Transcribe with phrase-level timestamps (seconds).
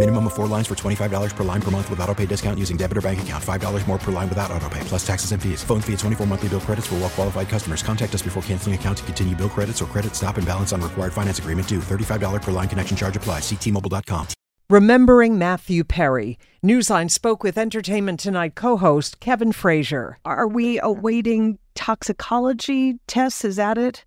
[0.00, 2.78] Minimum of four lines for $25 per line per month with auto pay discount using
[2.78, 3.44] debit or bank account.
[3.44, 5.62] $5 more per line without auto pay, plus taxes and fees.
[5.62, 7.82] Phone fee at 24 monthly bill credits for well qualified customers.
[7.82, 10.80] Contact us before canceling account to continue bill credits or credit stop and balance on
[10.80, 11.80] required finance agreement due.
[11.80, 13.42] $35 per line connection charge applies.
[13.42, 14.26] Ctmobile.com.
[14.70, 16.38] Remembering Matthew Perry.
[16.64, 20.16] Newsline spoke with Entertainment Tonight co host Kevin Frazier.
[20.24, 23.44] Are we awaiting toxicology tests?
[23.44, 24.06] Is that it?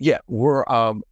[0.00, 1.04] Yeah, we're, um,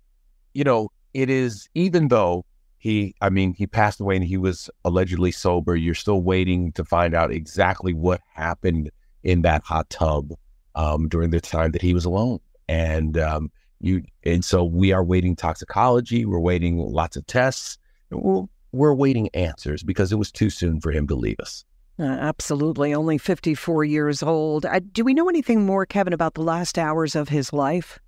[0.53, 2.45] you know, it is, even though
[2.85, 6.85] he, I mean, he passed away and he was allegedly sober, you're still waiting to
[6.85, 8.91] find out exactly what happened
[9.23, 10.35] in that hot tub
[10.75, 12.41] um, during the time that he was alone.
[12.69, 17.79] And, um, you, and so we are waiting toxicology, we're waiting lots of tests.
[18.11, 21.65] We're, we're waiting answers because it was too soon for him to leave us.
[21.99, 22.93] Uh, absolutely.
[22.93, 24.67] Only 54 years old.
[24.67, 27.99] Uh, do we know anything more, Kevin, about the last hours of his life?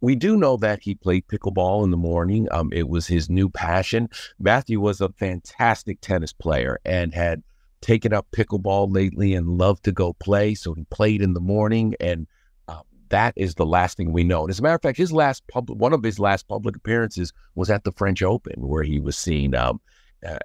[0.00, 2.48] We do know that he played pickleball in the morning.
[2.50, 4.08] Um, it was his new passion.
[4.38, 7.42] Matthew was a fantastic tennis player and had
[7.80, 10.54] taken up pickleball lately and loved to go play.
[10.54, 12.26] So he played in the morning, and
[12.68, 14.42] uh, that is the last thing we know.
[14.42, 17.32] And as a matter of fact, his last public, one of his last public appearances
[17.54, 19.54] was at the French Open, where he was seen.
[19.54, 19.80] Um,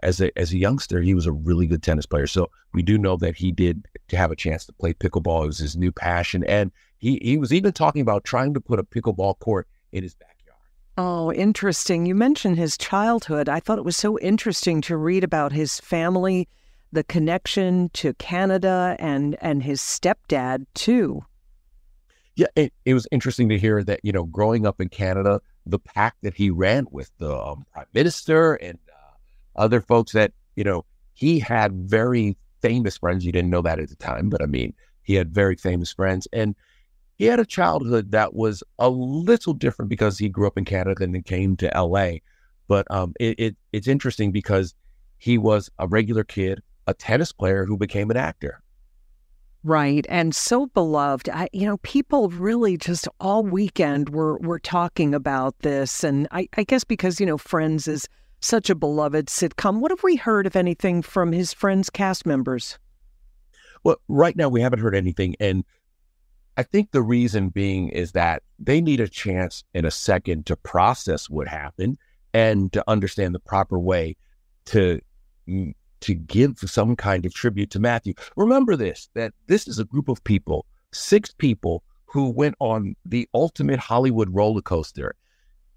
[0.04, 2.28] as a as a youngster, he was a really good tennis player.
[2.28, 5.44] So we do know that he did to have a chance to play pickleball.
[5.44, 6.72] It was his new passion, and
[7.06, 10.60] he he was even talking about trying to put a pickleball court in his backyard.
[10.98, 12.08] Oh, interesting.
[12.08, 13.48] You mentioned his childhood.
[13.48, 16.48] I thought it was so interesting to read about his family,
[16.92, 21.24] the connection to Canada, and and his stepdad too.
[22.36, 25.80] Yeah, it, it was interesting to hear that you know, growing up in Canada, the
[25.80, 30.64] pack that he ran with the um, prime minister and uh, other folks that you
[30.64, 30.84] know
[31.14, 33.24] he had very famous friends.
[33.24, 34.74] You didn't know that at the time, but I mean,
[35.04, 36.56] he had very famous friends, and
[37.18, 41.04] he had a childhood that was a little different because he grew up in Canada
[41.04, 42.22] and then came to L.A.
[42.68, 44.74] But um, it, it it's interesting because
[45.18, 48.62] he was a regular kid, a tennis player who became an actor.
[49.64, 50.06] Right.
[50.10, 51.28] And so beloved.
[51.30, 56.04] I, you know, people really just all weekend were, were talking about this.
[56.04, 58.08] And I, I guess because, you know, Friends is
[58.42, 59.80] such a beloved sitcom.
[59.80, 62.78] What have we heard, of anything, from his Friends cast members?
[63.84, 65.36] Well, right now we haven't heard anything.
[65.40, 65.64] And
[66.58, 70.56] I think the reason being is that they need a chance in a second to
[70.56, 71.98] process what happened
[72.34, 74.16] and to understand the proper way
[74.66, 75.02] to
[75.48, 78.14] mm, to give some kind of tribute to Matthew.
[78.36, 83.28] Remember this that this is a group of people, six people who went on the
[83.34, 85.16] ultimate Hollywood roller coaster.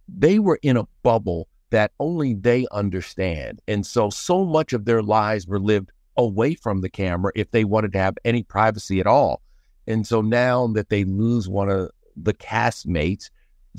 [0.07, 3.61] They were in a bubble that only they understand.
[3.69, 7.65] And so, so much of their lives were lived away from the camera if they
[7.65, 9.43] wanted to have any privacy at all.
[9.89, 13.31] And so now that they lose one of the castmates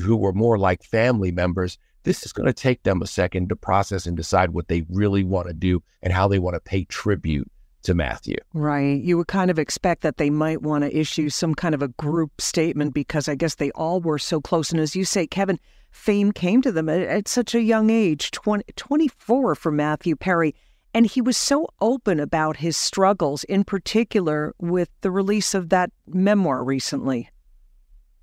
[0.01, 3.55] who were more like family members, this is going to take them a second to
[3.55, 6.85] process and decide what they really want to do and how they want to pay
[6.85, 7.49] tribute
[7.83, 8.37] to Matthew.
[8.53, 8.99] Right.
[8.99, 11.89] You would kind of expect that they might want to issue some kind of a
[11.89, 14.71] group statement because I guess they all were so close.
[14.71, 15.59] And as you say, Kevin,
[15.91, 20.55] fame came to them at, at such a young age 20, 24 for Matthew Perry.
[20.93, 25.91] And he was so open about his struggles, in particular with the release of that
[26.07, 27.29] memoir recently.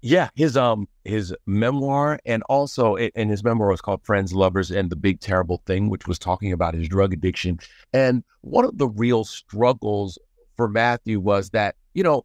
[0.03, 4.91] Yeah, his um his memoir and also and his memoir was called Friends, Lovers, and
[4.91, 7.59] the Big Terrible Thing, which was talking about his drug addiction.
[7.93, 10.19] And one of the real struggles
[10.57, 12.25] for Matthew was that, you know,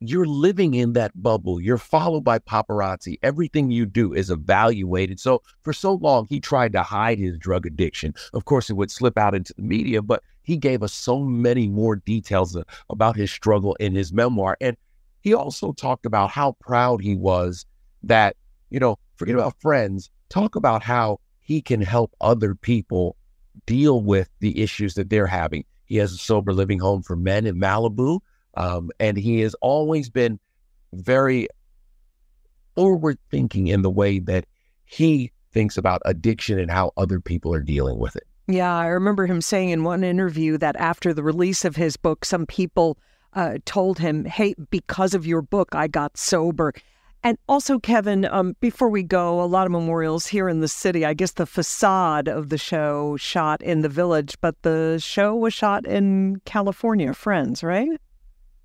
[0.00, 1.60] you're living in that bubble.
[1.60, 3.18] You're followed by paparazzi.
[3.22, 5.20] Everything you do is evaluated.
[5.20, 8.14] So for so long, he tried to hide his drug addiction.
[8.32, 11.68] Of course, it would slip out into the media, but he gave us so many
[11.68, 12.56] more details
[12.88, 14.56] about his struggle in his memoir.
[14.60, 14.76] And
[15.20, 17.66] he also talked about how proud he was
[18.02, 18.36] that,
[18.70, 23.16] you know, forget about friends, talk about how he can help other people
[23.66, 25.64] deal with the issues that they're having.
[25.84, 28.20] He has a sober living home for men in Malibu.
[28.54, 30.38] Um, and he has always been
[30.92, 31.48] very
[32.74, 34.46] forward thinking in the way that
[34.84, 38.26] he thinks about addiction and how other people are dealing with it.
[38.48, 42.24] Yeah, I remember him saying in one interview that after the release of his book,
[42.24, 42.98] some people
[43.34, 46.72] uh, told him, Hey, because of your book, I got sober.
[47.22, 51.04] And also, Kevin, um, before we go, a lot of memorials here in the city.
[51.04, 55.52] I guess the facade of the show shot in the village, but the show was
[55.52, 57.12] shot in California.
[57.12, 58.00] Friends, right?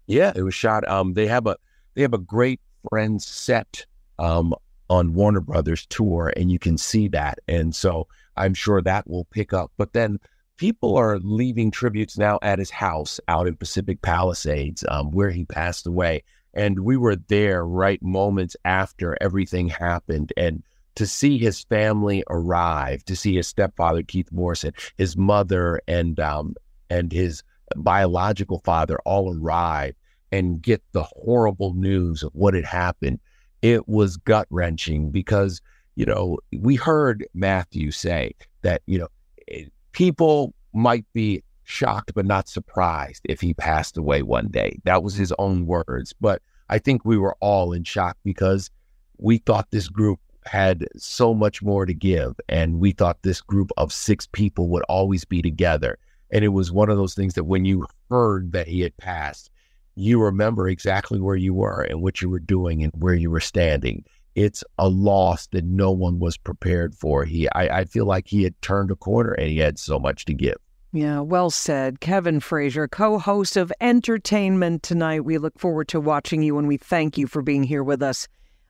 [0.07, 0.87] Yeah, it was shot.
[0.87, 1.57] Um, they have a
[1.95, 2.59] they have a great
[2.89, 3.85] friend set
[4.19, 4.53] um,
[4.89, 7.39] on Warner Brothers tour, and you can see that.
[7.47, 8.07] And so
[8.37, 9.71] I'm sure that will pick up.
[9.77, 10.19] But then
[10.57, 15.45] people are leaving tributes now at his house out in Pacific Palisades, um, where he
[15.45, 16.23] passed away.
[16.53, 20.31] And we were there right moments after everything happened.
[20.37, 20.63] And
[20.95, 26.55] to see his family arrive, to see his stepfather, Keith Morrison, his mother, and um,
[26.89, 27.43] and his
[27.75, 29.95] biological father all arrive
[30.31, 33.19] and get the horrible news of what had happened,
[33.61, 35.61] it was gut wrenching because,
[35.95, 39.07] you know, we heard Matthew say that, you know,
[39.49, 44.77] eh, people might be shocked but not surprised if he passed away one day.
[44.83, 46.13] That was his own words.
[46.19, 48.69] But I think we were all in shock because
[49.17, 52.35] we thought this group had so much more to give.
[52.47, 55.97] And we thought this group of six people would always be together.
[56.31, 59.49] And it was one of those things that when you heard that he had passed,
[59.95, 63.39] you remember exactly where you were and what you were doing and where you were
[63.39, 64.03] standing.
[64.35, 67.23] It's a loss that no one was prepared for.
[67.23, 70.25] He, I, I feel like he had turned a corner and he had so much
[70.25, 70.57] to give.
[70.91, 71.99] Yeah, well said.
[71.99, 75.25] Kevin Frazier, co host of Entertainment Tonight.
[75.25, 78.27] We look forward to watching you and we thank you for being here with us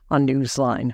[0.10, 0.94] on Newsline.